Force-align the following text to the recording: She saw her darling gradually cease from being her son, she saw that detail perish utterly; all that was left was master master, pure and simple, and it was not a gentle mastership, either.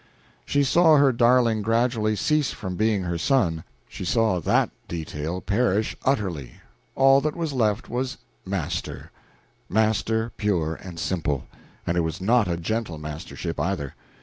She 0.47 0.63
saw 0.63 0.97
her 0.97 1.11
darling 1.11 1.61
gradually 1.61 2.15
cease 2.15 2.49
from 2.51 2.75
being 2.75 3.03
her 3.03 3.19
son, 3.19 3.63
she 3.87 4.03
saw 4.03 4.39
that 4.39 4.71
detail 4.87 5.41
perish 5.41 5.95
utterly; 6.03 6.53
all 6.95 7.21
that 7.21 7.35
was 7.35 7.53
left 7.53 7.87
was 7.87 8.17
master 8.43 9.11
master, 9.69 10.31
pure 10.37 10.73
and 10.73 10.99
simple, 10.99 11.43
and 11.85 11.97
it 11.97 12.01
was 12.01 12.19
not 12.19 12.47
a 12.47 12.57
gentle 12.57 12.97
mastership, 12.97 13.59
either. 13.59 13.93